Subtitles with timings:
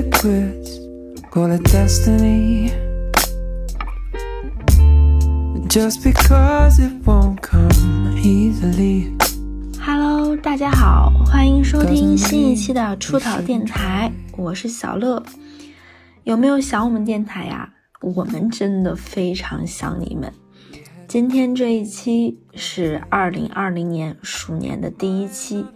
[0.00, 0.80] it quits,
[1.30, 2.72] call it destiny.
[5.68, 9.14] Just because it won't come easily.
[9.78, 15.22] Hello，大家好，欢迎收听新一期的出逃电台，我是小乐。
[16.24, 17.74] 有没有想我们电台呀？
[18.00, 20.32] 我们真的非常想你们。
[21.06, 25.66] 今天这一期是二零二零年鼠年的第一期，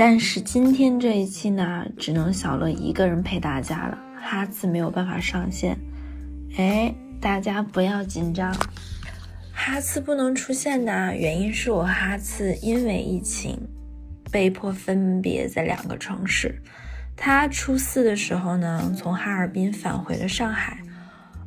[0.00, 5.76] 但是今天这一期呢，只能小乐一个人陪大家了，哈次没有办法上线。
[6.56, 8.54] 哎，大家不要紧张，
[9.52, 13.58] 哈次不能出现呢，原因是我哈次因为疫情
[14.30, 16.62] 被迫分别在两个城市。
[17.16, 20.78] 他初四的时候呢，从哈尔滨返回了上海，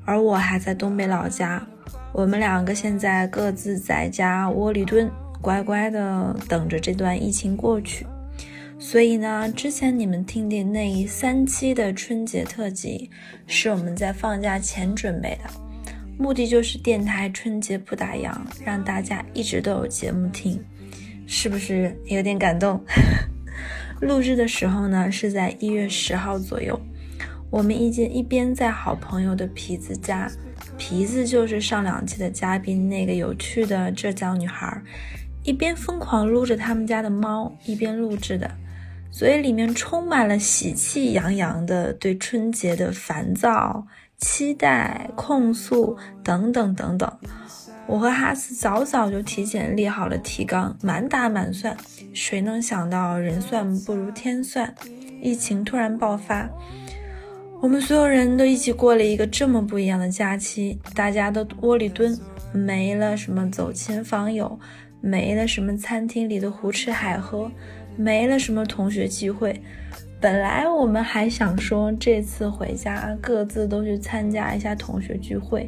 [0.03, 1.65] 而我还在东北老家。
[2.11, 5.09] 我们两个现在各自在家窝里蹲，
[5.39, 8.05] 乖乖的等着这段疫情过去。
[8.83, 13.11] 所以呢，之前你们听的那一三期的春节特辑，
[13.45, 15.51] 是我们在放假前准备的，
[16.17, 20.59] 目的就是电台春节不打烊，让大家一直都有节目听，
[21.27, 22.83] 是不是有点感动？
[24.01, 26.77] 录制的时候呢，是在一月十号左右，
[27.51, 30.27] 我们一间一边在好朋友的皮子家。
[30.79, 34.81] 皮子就是上两期的嘉宾，那个有趣的浙江女孩，
[35.43, 38.49] 一边疯狂撸着他们家的猫，一边录制的，
[39.11, 43.85] 所以里面充满了喜气洋洋的对春节的烦躁、
[44.17, 47.11] 期待、控诉等等等等。
[47.87, 51.75] 我和哈斯早早就提前列好了提纲，满打满算，
[52.13, 54.73] 谁能想到人算不如天算，
[55.21, 56.49] 疫情突然爆发。
[57.59, 62.17] 我们所有人都一起过了一个这么不一样的假期，大家都窝里蹲，
[62.53, 64.57] 没了什么走亲访友，
[65.01, 67.51] 没了什么餐厅里的胡吃海喝，
[67.95, 69.61] 没了什么同学聚会。
[70.19, 75.67] 本来我们还想说这次回家各自都去参加一下同学聚会，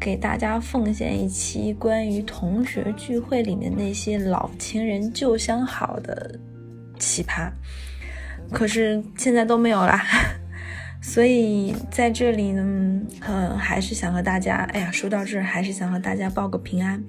[0.00, 6.36] 给大家奉献一期关于同学聚会里面那些老情人旧相好的
[6.98, 7.48] 奇葩，
[8.50, 10.04] 可是现在都没有啦。
[11.00, 17.00] 所以在这里呢，嗯，还是想和大家，哎呀，说到这儿，还是想和大家报个平安。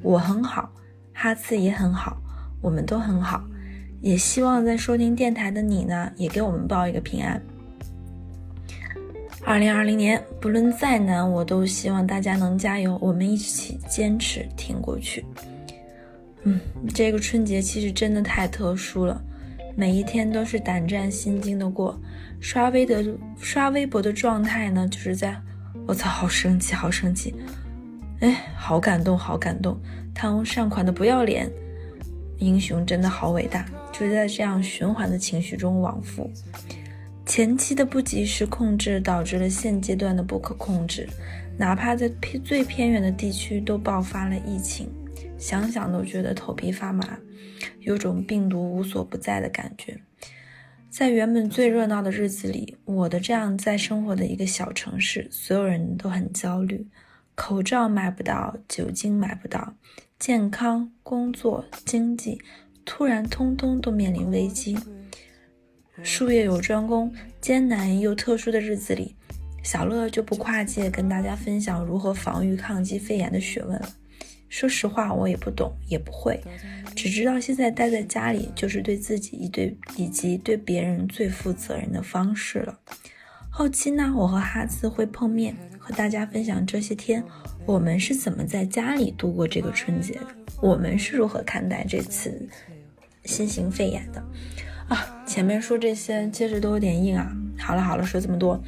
[0.00, 0.72] 我很好，
[1.12, 2.16] 哈次也很好，
[2.62, 3.44] 我们都很好。
[4.02, 7.40] 也希望在收听电台的你呢，也给我们报一个平安。
[9.44, 15.24] 二零二零年，不论再难，我都希望大家能加油，我们一起坚持挺过去。
[16.42, 16.60] 嗯，
[16.92, 19.22] 这个春节其实真的太特殊了，
[19.76, 21.98] 每一天都是胆战心惊的过。
[22.40, 23.04] 刷微的
[23.38, 25.36] 刷微博的状态呢，就是在，
[25.86, 27.32] 我操，好生气，好生气，
[28.18, 29.80] 哎，好感动，好感动，
[30.12, 31.48] 贪污善款的不要脸，
[32.42, 36.28] 英雄真的好伟大，就在这样循环的情绪中往复。
[37.24, 41.08] 前期的不及时控制导致了现阶段的不可控制，
[41.56, 44.90] 哪怕在偏最偏远的地区都爆发了疫情，
[45.38, 47.16] 想想都觉得头皮发麻，
[47.78, 49.96] 有种病毒无所不在的感觉。
[50.90, 56.86] 在原本最热闹的日子里，我的这样在生活的一个小城市，所有人都很焦虑。
[57.34, 59.74] 口罩买不到，酒精买不到，
[60.22, 62.40] 健康、工作、经济，
[62.84, 64.78] 突然通通都面临危机。
[66.04, 69.16] 术业有专攻，艰难又特殊的日子里，
[69.64, 73.88] 小乐就不跨界跟大家分享如何防御抗击肺炎的学问了。
[74.48, 76.40] 说实话，我也不懂，也不会。
[76.94, 82.78] 只知道现在待在家里就是对自己一对以及对别人最负责任的方式了。
[83.50, 87.22] 后期呢，我和哈兹会碰面，和大家分享这些天
[87.66, 90.26] 我们是怎么在家里度过这个春节的，
[90.60, 92.48] 我们是如何看待这次
[93.24, 94.22] 新型肺炎的。
[94.88, 97.34] 啊，前面说这些其实都有点硬啊。
[97.58, 98.62] 好了好了，说这么多，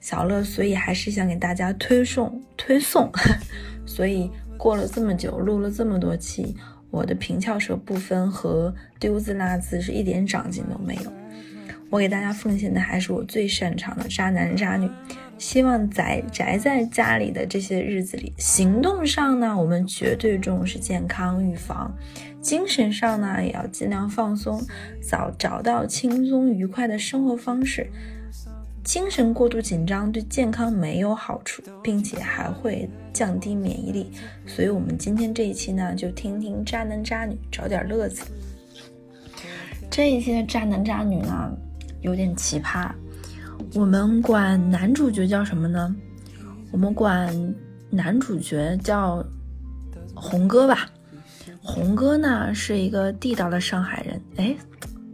[0.00, 3.10] 小乐所以还是想给大家推送推送，
[3.86, 6.56] 所以过了这么久，录了这么多期。
[6.90, 11.12] 我的平翘舌不分和丢字落字是一点长进都没有。
[11.96, 14.86] 我给大家奉献的还是我最擅长的渣男渣女。
[15.38, 21.90] 希望宅宅在家里的这些日子里，行动上呢，我们绝对重视健康预防；
[22.42, 24.60] 精神上呢，也要尽量放松，
[25.00, 27.86] 早找到轻松愉快的生活方式。
[28.84, 34.12] 精神过度紧张对健康没有好处，并且还会降低免疫力。
[34.46, 38.22] 所以，我们今天这一期呢，就听听渣男渣女，找点乐子。
[39.90, 41.56] 这一期的渣男渣女呢，
[42.06, 42.88] 有点奇葩。
[43.74, 45.94] 我们管男主角叫什么呢？
[46.70, 47.54] 我们管
[47.90, 49.24] 男主角叫
[50.14, 50.88] 红哥吧。
[51.60, 54.22] 红哥呢，是一个地道的上海人。
[54.36, 54.56] 哎，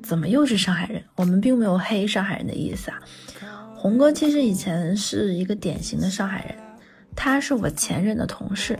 [0.02, 1.02] 怎么又是上海人？
[1.16, 3.00] 我们并没有黑上海人的意思啊。
[3.74, 6.54] 红哥其实以前是一个典型的上海人，
[7.16, 8.78] 他是我前任的同事。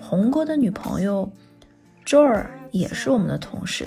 [0.00, 1.32] 红哥的女朋友
[2.04, 3.86] 周儿也是我们的同事，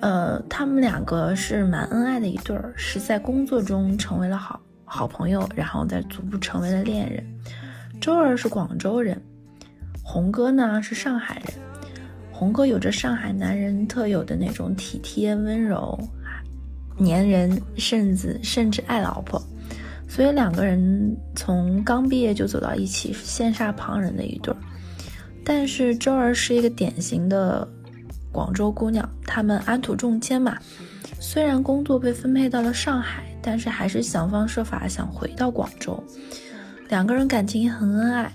[0.00, 7.24] 呃，他们两个是蛮恩爱的一对儿，是在工作中成为了好好朋友，然后再逐步成为了恋人。
[8.00, 9.20] 周儿是广州人，
[10.02, 11.54] 红哥呢是上海人。
[12.30, 15.98] 红哥有着上海男人特有的那种体贴温柔、
[16.98, 19.42] 粘人，甚至甚至爱老婆，
[20.06, 24.56] 所以两个人从刚毕业就走到一起，羡煞旁人的一对儿。
[25.42, 27.66] 但是周儿是一个典型的
[28.36, 30.58] 广州姑娘，他们安土重迁嘛，
[31.18, 35.98] 虽然工作被分配到了上海，但是还是想方设法想回到广州。
[36.90, 38.30] 两个人感情也很恩爱，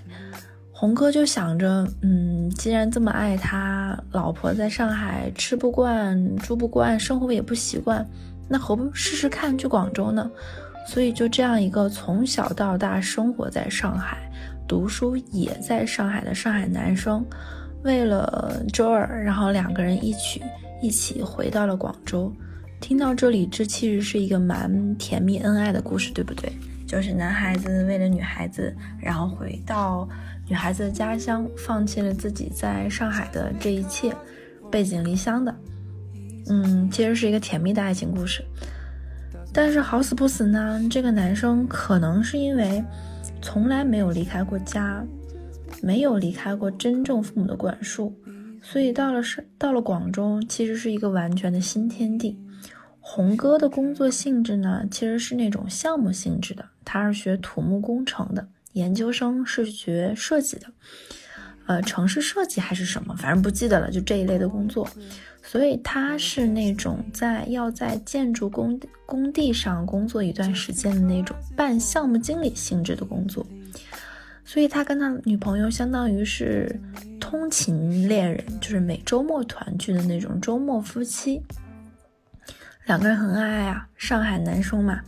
[0.72, 8.04] 红哥就想着，嗯，既然这么爱他，老婆在上海吃不惯、住不惯，生活也不习惯，
[8.48, 10.28] 那何不试试看去广州呢？
[10.88, 14.28] 所以就这样一个从小到大生活在上海、
[14.66, 17.24] 读书也在上海的上海男生，
[17.84, 20.42] 为了周儿，然后两个人一起
[20.80, 22.32] 一起回到了广州。
[22.80, 26.52] 听到这里，这其实是一个蛮甜蜜恩爱的故事，对不对？
[26.86, 30.08] 就是男孩子为了女孩子，然后回到
[30.48, 34.14] 女孩子的家乡，放弃了自己在上海的这一切，
[34.70, 35.54] 背井离乡的。
[36.48, 38.44] 嗯，其实是一个甜蜜的爱情故事。
[39.54, 42.82] 但是好死不死呢，这个男生可能是因为
[43.40, 45.04] 从来没有离开过家，
[45.82, 48.16] 没有离开过真正父母的管束，
[48.62, 52.38] 所以到了是到了广州，其实是一个完全的新天地。
[53.00, 56.64] 红哥的工作性质呢，其实是那种项目性质的。
[56.84, 60.68] 他是学土木工程的，研究生是学设计的，
[61.66, 64.88] 呃，城市设计还是什么，反正不记得了，就这一类的工作。
[65.42, 73.44] 所以他是那种在要在建筑工工地上工作一段时间的那种半项目经理性质的工作。
[74.44, 76.78] 所以他跟他女朋友相当于是
[77.20, 81.42] 通勤恋人，就是每周末团聚的那种周末夫妻。
[82.86, 85.00] 两个人很爱啊，上海男生嘛，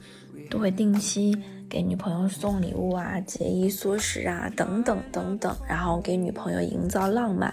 [0.48, 1.36] 都会定期
[1.68, 7.52] 给女朋友送礼物啊，节衣缩食啊，等等等等，然后给女朋友营造浪漫。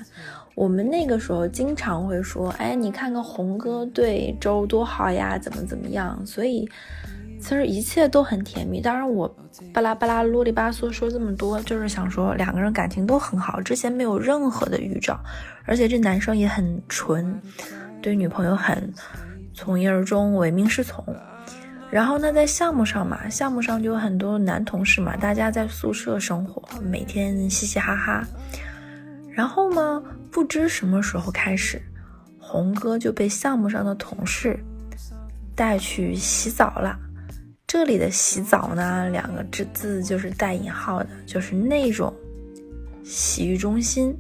[0.54, 6.24] 我们那个时候经常会说，哎，你看看红哥对周多好呀，怎么怎么样。
[6.26, 6.70] 所以
[7.42, 8.80] 其实一切都很甜蜜。
[8.80, 9.28] 当然，我
[9.74, 15.20] 巴拉巴拉啰里吧嗦说这么多，就是想说两个人感情都很好，之前没有任何的预兆，
[15.66, 17.42] 而且这男生也很纯，
[18.02, 18.94] 对女朋友很。
[19.54, 21.04] 从一而终，唯命是从。
[21.90, 28.24] 然后呢，在项目上嘛，项目上就有很多男同事嘛，大家在宿舍生活，每天嘻嘻哈哈。
[29.30, 30.02] 然后呢，
[30.32, 31.82] 不知什么时候开始，
[32.40, 34.58] 红哥就被项目上的同事
[35.54, 36.98] 带去洗澡了。
[37.72, 42.14] 这里的洗澡呢，两个字字就是带引号的，就是那种
[43.02, 44.14] 洗浴中心。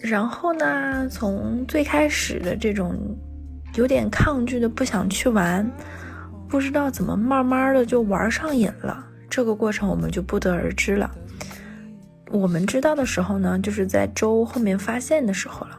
[0.00, 2.98] 然后呢，从最开始的这种。
[3.76, 5.70] 有点抗拒的，不想去玩，
[6.48, 9.06] 不知道怎么慢慢的就玩上瘾了。
[9.28, 11.08] 这个过程我们就不得而知了。
[12.30, 15.78] 我们知道的时候呢，就是在周后面发现的时候了。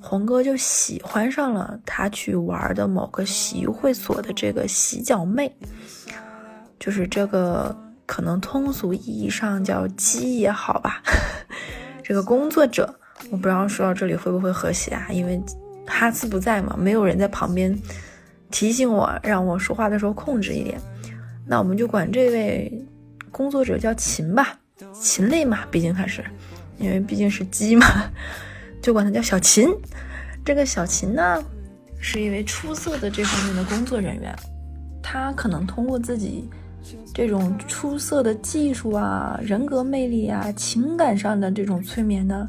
[0.00, 5.52] 红哥就喜欢上了他去玩的某个洗浴会所的这个洗脚妹，
[6.78, 7.76] 就是这个
[8.06, 11.02] 可能通俗意义上叫鸡也好吧，
[12.02, 12.98] 这个工作者，
[13.30, 15.40] 我不知道说到这里会不会和谐啊，因为。
[15.86, 17.76] 哈斯不在嘛，没有人在旁边
[18.48, 20.78] 提醒我，让我说话的时候控制一点。
[21.44, 22.86] 那我们就管这位
[23.32, 24.56] 工作者叫秦吧，
[24.94, 26.24] 禽类嘛，毕竟他是，
[26.78, 27.86] 因为毕竟是鸡嘛，
[28.82, 29.68] 就管他叫小秦。
[30.44, 31.42] 这个小秦呢，
[32.00, 34.34] 是一位出色的这方面的工作人员，
[35.02, 36.48] 他可能通过自己
[37.14, 42.48] 这种出色的技术啊、人格魅力啊、情感上的这种催眠呢。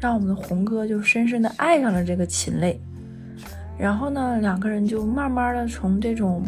[0.00, 2.80] 让我们的红哥就深深的爱上了这个禽类，
[3.76, 6.40] 然后呢，两个人就慢慢的从这种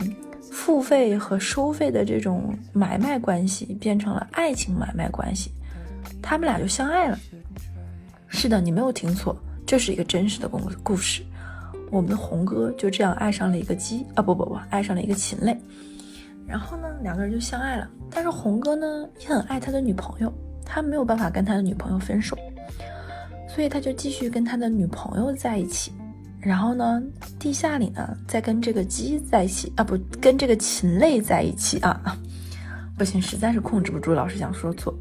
[0.52, 5.50] 付费和收费的这种买卖关系变成了爱情买卖关系，
[6.22, 7.18] 他们俩就相爱了。
[8.32, 11.22] 是的，你没有听错，这是一个真实的故故事。
[11.90, 15.54] 我们的红哥就这样爱上了一个鸡啊，不不不，爱上了一个禽类，
[16.46, 17.90] 然后呢，两个人就相爱了。
[18.10, 20.32] 但是红哥呢也很爱他的女朋友，
[20.64, 22.38] 他没有办法跟他的女朋友分手。
[23.48, 25.92] 所以他就继续跟他的女朋友在一起，
[26.40, 27.02] 然后呢，
[27.36, 32.16] 地下里呢再跟这个鸡在一起啊，不跟这个禽类在一起啊，
[32.96, 34.94] 不行，实在是控制不住，老是想说错。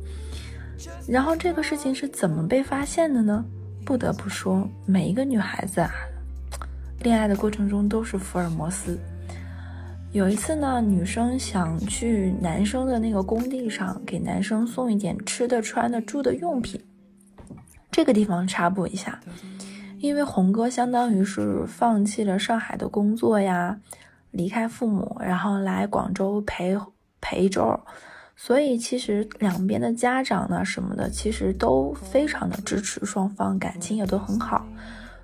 [1.08, 3.44] 然后这个事情是怎么被发现的呢？
[3.86, 5.90] 不得不说，每一个女孩子啊，
[7.02, 9.00] 恋爱的过程中都是福尔摩斯。
[10.12, 16.80] 有一次呢，女生想去男生的那个工地上给男生送一点吃的、穿的、住的用品。
[17.92, 19.20] 这个地方插播一下，
[19.98, 23.80] 因为红哥相当于是放弃了上海的工作呀，
[24.32, 26.78] 离开父母，然后来广州陪
[27.22, 27.80] 陪周，
[28.42, 34.66] 所以其实两边的家长呢什么的，其实都非常的支持双方，感情也都很好。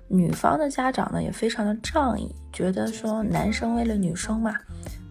[0.06, 4.54] 女方的家长呢也非常的仗义，觉得说男生为了女生嘛，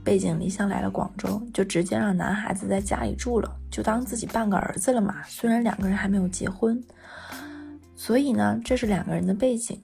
[0.04, 5.24] 背井离乡来了广州，就直接让男孩子在家里住了，就当自己半个儿子了嘛。
[5.28, 6.80] 虽然两个人还没有结婚，
[7.96, 9.82] 所以呢，这是两个人的背景。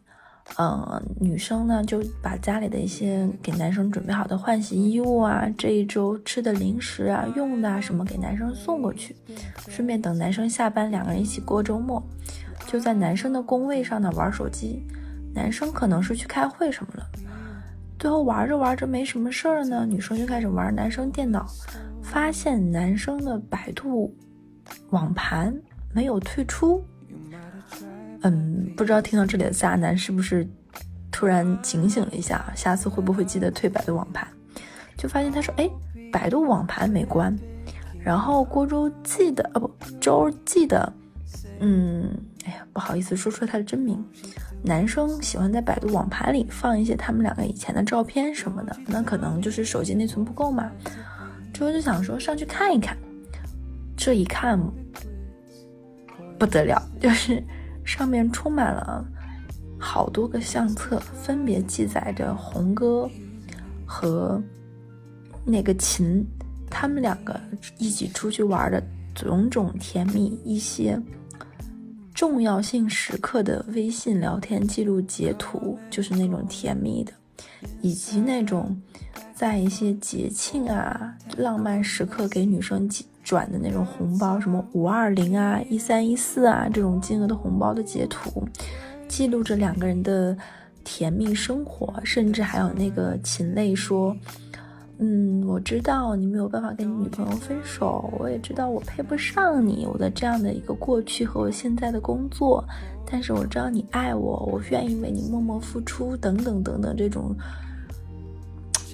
[0.58, 9.16] 嗯，女生呢就把家里的一些给男生准备好的换洗衣物啊，这一周吃的零食啊、用的啊什么给男生送过去，
[9.68, 12.02] 顺便等男生下班，两个人一起过周末。
[12.68, 14.84] 就在男生的工位上呢玩手机。
[15.34, 17.06] 男生可能是去开会什么了，
[17.98, 21.46] 最后玩着玩着没什么事儿了呢，女生就开始玩男生电脑，
[22.04, 24.14] 发现男生的百度
[24.90, 25.58] 网盘
[25.94, 26.84] 没有退出。
[28.22, 30.48] 嗯，不知道听到这里的渣男是不是
[31.12, 34.28] 突然警醒了一下，下次会不会记得退百度网盘？
[34.98, 35.70] 就发现他说，哎，
[36.12, 37.36] 百度网盘没关，
[38.04, 40.94] 然后郭周记得，啊不，周记得，
[41.60, 42.08] 嗯，
[42.46, 44.04] 哎呀，不好意思说出了他的真名。
[44.64, 50.72] 男生喜欢在百度网盘里放一些他们两个以前的照片什么的，那可能就是手机内存不够嘛。
[51.52, 52.96] 之后就想说上去看一看，
[53.98, 54.60] 这一看
[56.38, 57.44] 不得了，就是
[57.84, 59.06] 上面充满了
[59.80, 63.10] 好多个相册，分别记载着红哥
[63.86, 64.42] 和
[65.46, 66.26] 那个秦
[66.70, 67.40] 他们两个
[67.78, 68.82] 一起出去玩的
[69.16, 71.02] 种种甜蜜一些。
[72.14, 77.12] 重要性时刻的微信聊天记录截图，就是那种甜蜜的，
[77.82, 78.82] 以及那种
[79.34, 82.90] 在一些节庆啊、浪漫时刻给女生
[83.24, 88.48] 转的那种红包，什么五二零啊、一三一四啊这种金额的红包的截图，
[89.08, 90.38] 记录着两个人的
[90.84, 94.16] 甜蜜生活，甚至还有那个秦泪说。
[95.04, 102.64] 嗯，我知道你没有办法跟你女朋友分手，我也知道我配不上你，我的这样的一个过去和我现在的工作，
[103.10, 107.36] 但是我知道你爱我，我愿意为你默默付出，等等等等，这种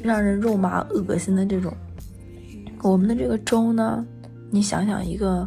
[0.02, 1.74] 让人肉麻恶心的这种，
[2.84, 4.06] 我们的这个周呢，
[4.50, 5.46] 你想想，一个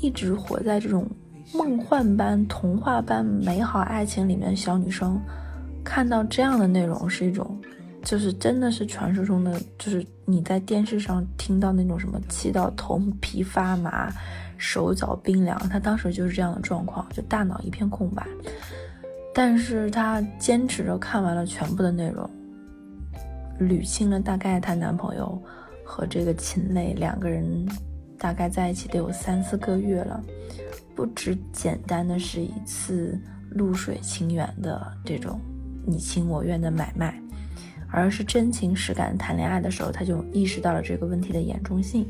[0.00, 1.06] 一直活在这种
[1.54, 5.16] 梦幻般、童话般美好爱情里面的小女生，
[5.84, 7.56] 看到这样的内容是一种。
[8.04, 14.12] 就是真的是传说中的，就是你在电视上听到那种什么气到头皮发麻、
[14.58, 18.26] 手脚冰凉，他当时就是这样的状况，就大脑一片空白。
[19.34, 22.28] 但是他坚持着看完了全部的内容，
[23.60, 25.40] 捋清了大概她男朋友
[25.84, 27.66] 和这个秦磊两个人
[28.18, 30.22] 大概在一起得有三四个月了，
[30.94, 33.18] 不只简单的是一次
[33.50, 35.40] 露水情缘的这种
[35.86, 37.21] 你情我愿的买卖。
[37.92, 42.06] 而是真情实感谈恋爱的时候，他就意识到了这个问题的严重性。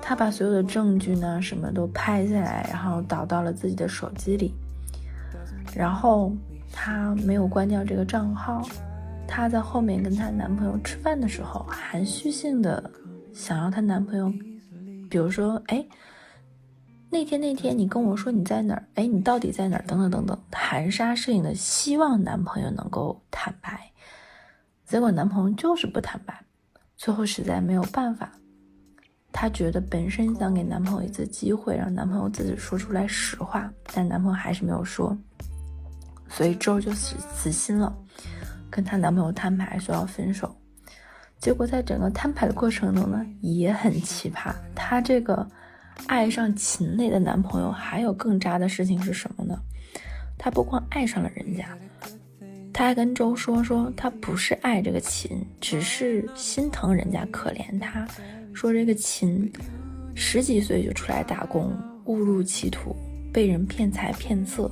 [0.00, 4.52] 他把所有的证据呢，什么都拍下来，然后导到了自己的手机里。
[5.74, 6.32] 然后
[6.72, 8.66] 他没有关掉这个账号。
[9.34, 12.90] 她在后面跟她男朋友吃饭的时候，含蓄性的
[13.32, 14.30] 想要她男朋友，
[15.08, 15.82] 比如说，哎，
[17.08, 18.84] 那天那天你跟我说你在哪儿？
[18.94, 19.84] 哎，你到底在哪儿？
[19.86, 23.90] 等等等等，含沙射影的希望男朋友能够坦白。
[24.92, 26.38] 结果男朋友就是不坦白，
[26.98, 28.30] 最后实在没有办法，
[29.32, 35.16] 她觉得本身想给男朋友一次机会，让男朋友自己说出来实话，但男朋友还是没有说，
[36.28, 37.90] 所以周就死死心了，
[38.68, 40.54] 跟她男朋友摊牌说要分手。
[41.38, 44.54] 结果在整个摊牌的过程中呢，也很奇葩。
[44.74, 45.48] 她这个
[46.06, 49.58] 爱上秦磊的男朋友，还有更渣的事情是什么呢？
[50.36, 51.66] 她不光爱上了人家。
[52.72, 58.06] 他还跟周说说，他不是爱这个秦，只是心疼人家可怜他。
[58.54, 59.50] 说这个秦
[60.14, 61.72] 十几岁就出来打工，
[62.06, 62.96] 误入歧途，
[63.32, 64.70] 被人骗财骗色，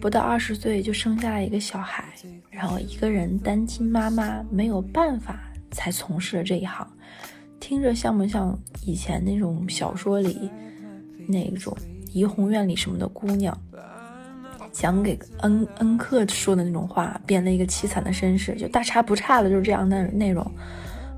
[0.00, 2.04] 不到二十岁就生下了一个小孩，
[2.50, 5.40] 然后一个人单亲妈妈没有办法
[5.70, 6.86] 才从事了这一行。
[7.60, 10.50] 听着像不像以前那种小说里
[11.26, 11.74] 那种
[12.12, 13.56] 怡红院里什么的姑娘？
[14.74, 20.44] 讲给恩恩客说的那种话，编了一个凄惨的身世，就大差不差的，就是这样的内容，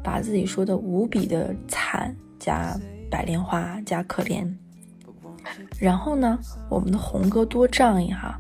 [0.05, 2.79] 把自己说的无比的惨加
[3.11, 4.47] 白莲花加可怜。
[5.81, 8.39] 然后呢，我们的红哥多仗义哈，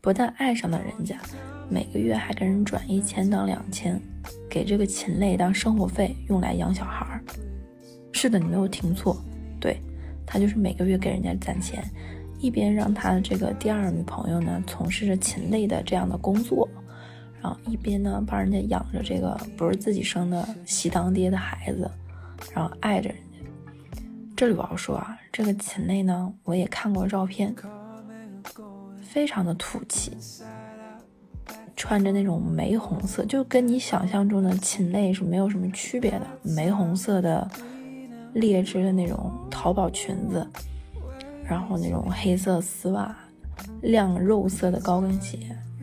[0.00, 1.16] 不但爱上了人家，
[1.68, 4.00] 每个月还给人转一千到两千，
[4.48, 7.20] 给这个禽类当生活费，用来养小孩儿。
[8.12, 9.20] 是的，你没有听错，
[9.58, 9.80] 对
[10.24, 11.82] 他就是每个月给人家攒钱，
[12.44, 16.68] 一边让他的这个第二女朋友呢从事着禽类的这样的工作，
[17.40, 21.90] 然后一边呢帮人家养着这个不是自己生的喜当爹的孩子，
[22.52, 23.48] 然后爱着人家。
[24.36, 27.54] 这里我要说啊，这个禽类呢，我也看过照片，
[29.00, 30.12] 非常的土气，
[31.74, 37.50] 穿着那种玫红色，就跟你想象中的禽类是没有什么区别的，玫红色的。
[38.34, 40.44] 劣质的那种淘宝裙子，
[41.48, 43.14] 然后那种黑色丝袜，
[43.82, 45.38] 亮肉色的高跟鞋，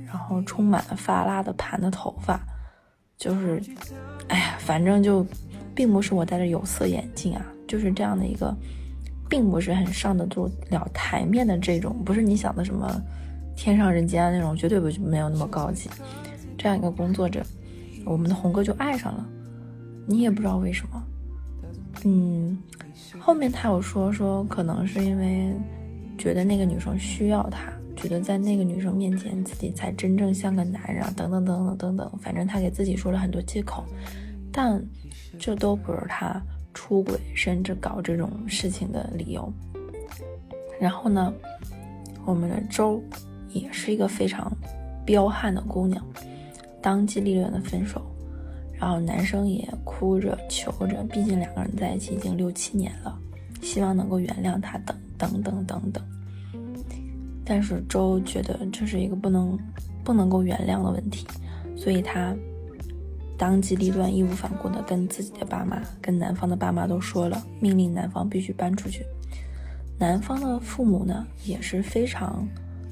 [0.05, 2.39] 然后充满了发拉的盘的头发，
[3.17, 3.61] 就是，
[4.27, 5.25] 哎呀，反正就，
[5.75, 8.55] 并不是我戴着有色眼镜啊，就是这样的一个，
[9.29, 12.89] 并不是很上得住了台面的这种，不是你想的什么
[13.55, 15.89] 天上人间那种，绝对不没有那么高级，
[16.57, 17.45] 这样一个工作者，
[18.05, 19.25] 我们的红哥就爱上了，
[20.07, 21.03] 你也不知道为什么。
[22.03, 22.57] 嗯，
[23.19, 25.53] 后面他有说说，可能是因为
[26.17, 33.83] 觉得那个女生需要他，觉得在那个女生面前自己才真正像个男人，等等等等等等，反正他给自己说了很多借口，
[34.51, 34.81] 但
[35.37, 36.41] 这都不是他
[36.73, 39.51] 出轨甚至搞这种事情的理由。
[40.79, 41.33] 然后呢，
[42.25, 43.01] 我们的周
[43.49, 44.51] 也是一个非常
[45.05, 46.03] 彪悍的姑娘，
[46.81, 48.01] 当机立断的分手。
[48.81, 53.15] 然后男生也哭着求着，毕竟两个人在一起已经六七年了，
[53.61, 56.03] 希望能够原谅他，等等等等等。
[57.45, 59.55] 但是周觉得这是一个不能
[60.03, 61.27] 不能够原谅的问题，
[61.77, 62.35] 所以他
[63.37, 69.05] 当机立断、义无反顾的跟自己的爸妈、跟男方的爸妈都说了，命令男方必须搬出去。
[69.99, 72.47] 男方的父母呢也是非常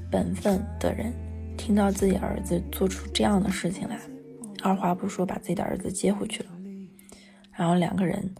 [0.08, 1.12] 本分的人，
[1.56, 3.98] 听到自己儿子做出这样的事情来。
[4.62, 6.50] 二话不说，把自己的儿子接回去了。
[7.52, 8.34] 然后两个人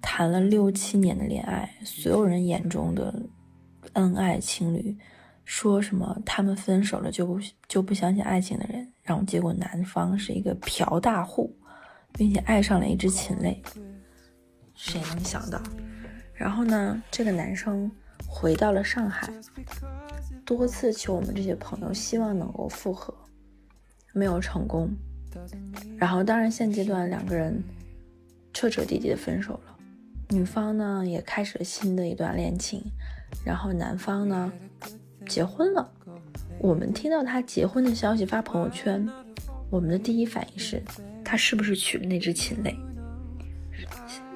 [0.00, 3.14] 谈了六七年的恋爱，所有人眼中的
[3.94, 4.96] 恩爱情侣，
[5.44, 8.86] 说什么他们分手了就不就不相信爱情的人。
[9.02, 11.52] 然后结果男方是一个嫖大户，
[12.12, 13.60] 并且爱上了一只禽类。
[14.74, 15.60] 谁能想到？
[16.34, 17.90] 然后呢，这个男生
[18.26, 19.32] 回到了上海，
[20.44, 23.12] 多次求我们这些朋友，希望能够复合，
[24.12, 24.88] 没有成功。
[25.98, 27.62] 然后，当然，现阶段两个人
[28.52, 29.78] 彻彻底底的分手了，
[30.30, 32.82] 女方呢也开始了新的一段恋情，
[33.44, 34.52] 然后男方呢
[35.26, 35.90] 结婚了。
[36.58, 39.08] 我们听到他结婚的消息发朋友圈，
[39.70, 40.82] 我们的第一反应是，
[41.24, 42.76] 他是不是娶了那只禽类？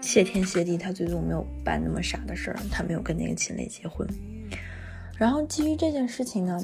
[0.00, 4.06] 谢天谢地，他最终没有办那么傻的事儿，他没有跟那个禽类结婚。
[5.16, 6.58] 然后基于这件事情呢，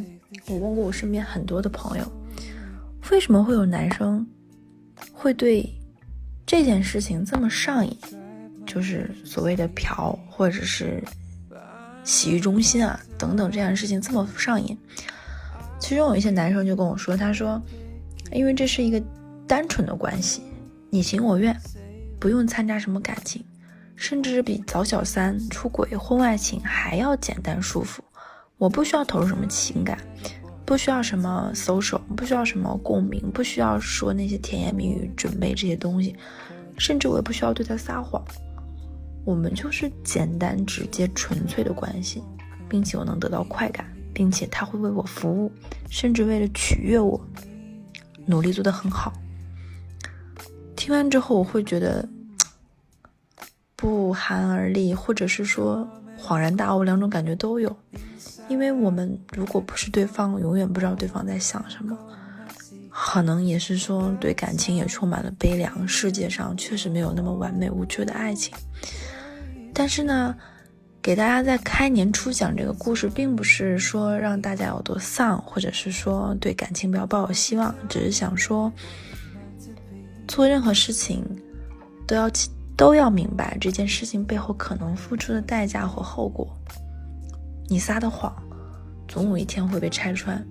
[0.46, 2.04] 我问过我身边很多的朋友。
[3.10, 4.26] 为什么会有男生
[5.12, 5.68] 会对
[6.46, 7.96] 这件事情这么上瘾？
[8.64, 11.02] 就是所谓的嫖，或者是
[12.04, 14.76] 洗浴中心啊等等这样的事情这么上瘾？
[15.78, 17.60] 其中有一些男生就跟我说：“他说，
[18.30, 19.02] 因为这是一个
[19.46, 20.42] 单纯的关系，
[20.90, 21.54] 你情我愿，
[22.20, 23.44] 不用参加什么感情，
[23.96, 28.02] 甚至比找小三、出轨、婚外情还要简单舒服。
[28.58, 29.98] 我不需要投入什么情感。”
[30.72, 36.16] 不需要什么 social，不需要什么共鸣，不需要说那些甜言蜜语，准备这些东西，
[36.78, 38.24] 甚至我也不需要对他撒谎。
[39.26, 42.22] 我们就是简单、直接、纯粹的关系，
[42.70, 45.52] 并且我能得到快感，并且他会为我服务，
[45.90, 47.20] 甚至为了取悦我，
[48.24, 49.12] 努力做得很好。
[50.74, 52.08] 听完之后，我会觉得
[53.76, 55.86] 不寒而栗，或者是说
[56.18, 57.76] 恍然大悟，两种感觉都有。
[58.48, 61.96] 因为我们如果不是对方，永远不知道对方在想什么，
[62.90, 65.86] 可能也是说对感情也充满了悲凉。
[65.88, 68.54] 世界上确实没有那么完美无缺的爱情。
[69.72, 70.36] 但是呢，
[71.00, 78.70] 给大家在开年初讲这个故事，并不是说让大家有多丧，或者是说对感情不要抱有希望，只是想说，
[80.28, 81.24] 做任何事情
[82.06, 82.30] 都要
[82.76, 86.46] 都要明白这件事情背后可能付出的代价和后果。
[87.72, 88.30] 你撒的谎，
[89.08, 90.46] 总有一天会被拆穿。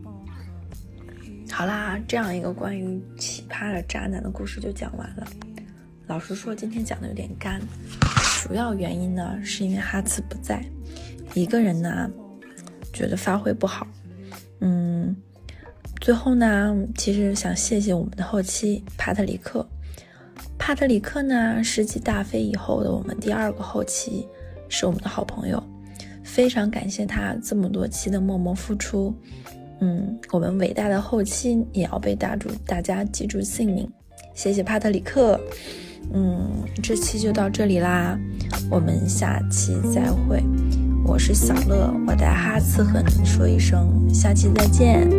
[1.52, 5.28] 好啦，这样一个关于奇葩的渣男的故事就讲完了。
[6.08, 7.62] 老实说，今天讲的有点干，
[8.42, 10.66] 主要原因呢是因为哈茨不在，
[11.36, 12.10] 一个人呢
[12.92, 13.86] 觉得发挥不好。
[14.62, 15.16] 嗯，
[16.00, 19.64] 最后呢，其实想谢谢我们的后期帕特里克。
[20.58, 24.28] 帕特里克呢，是继大飞以后的我们第二个后期，
[24.70, 25.64] 是我们的好朋友。
[26.32, 29.14] 非常感谢他这么多期的默默付出，
[29.82, 33.92] 嗯，我们伟大的后期也要被大住大家记住姓名。
[34.34, 35.38] 谢谢帕特里克。
[36.14, 36.50] 嗯，
[36.82, 38.18] 这期就到这里啦，
[38.70, 40.42] 我们下期再会。
[41.06, 45.10] 我是小乐，我带哈次和你说一声，下期再见。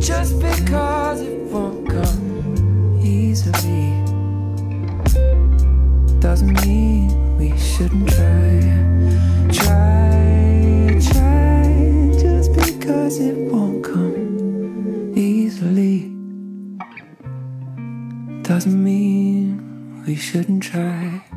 [0.00, 3.92] Just because it won't come easily
[6.20, 7.08] doesn't mean
[7.38, 8.91] we shouldn't try.
[18.64, 21.31] Doesn't mean we shouldn't try.